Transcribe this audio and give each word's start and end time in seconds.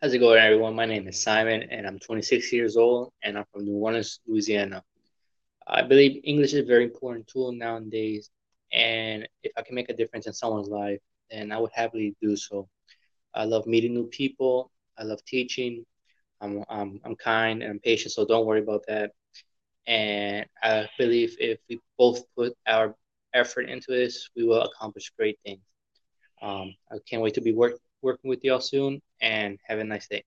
How's 0.00 0.14
it 0.14 0.18
going, 0.18 0.38
everyone? 0.40 0.74
My 0.74 0.86
name 0.86 1.08
is 1.08 1.20
Simon, 1.22 1.64
and 1.70 1.86
I'm 1.86 1.98
26 1.98 2.52
years 2.54 2.76
old, 2.78 3.12
and 3.22 3.36
I'm 3.36 3.44
from 3.52 3.64
New 3.66 3.74
Orleans, 3.76 4.20
Louisiana. 4.26 4.82
I 5.66 5.82
believe 5.82 6.22
English 6.24 6.54
is 6.54 6.60
a 6.60 6.64
very 6.64 6.84
important 6.84 7.26
tool 7.26 7.52
nowadays, 7.52 8.30
and 8.72 9.28
if 9.42 9.52
I 9.58 9.62
can 9.62 9.74
make 9.74 9.90
a 9.90 9.94
difference 9.94 10.26
in 10.26 10.32
someone's 10.32 10.68
life, 10.68 11.00
then 11.30 11.52
I 11.52 11.58
would 11.58 11.72
happily 11.74 12.16
do 12.22 12.34
so. 12.36 12.68
I 13.34 13.44
love 13.44 13.66
meeting 13.66 13.94
new 13.94 14.06
people. 14.06 14.70
I 14.98 15.04
love 15.04 15.22
teaching. 15.26 15.84
I'm, 16.40 16.64
I'm, 16.70 17.00
I'm 17.04 17.16
kind 17.16 17.62
and 17.62 17.72
I'm 17.72 17.80
patient, 17.80 18.12
so 18.12 18.24
don't 18.24 18.46
worry 18.46 18.60
about 18.60 18.84
that. 18.88 19.12
And 19.86 20.46
I 20.62 20.88
believe 20.98 21.36
if 21.38 21.58
we 21.68 21.78
both 21.98 22.22
put 22.36 22.54
our 22.66 22.94
effort 23.34 23.68
into 23.68 23.92
this, 23.92 24.30
we 24.34 24.44
will 24.44 24.62
accomplish 24.62 25.12
great 25.18 25.38
things. 25.44 25.60
Um, 26.42 26.74
I 26.90 26.96
can't 27.08 27.22
wait 27.22 27.34
to 27.34 27.42
be 27.42 27.52
work, 27.52 27.74
working 28.02 28.28
with 28.30 28.44
y'all 28.44 28.60
soon, 28.60 29.00
and 29.20 29.58
have 29.66 29.78
a 29.78 29.84
nice 29.84 30.08
day. 30.08 30.24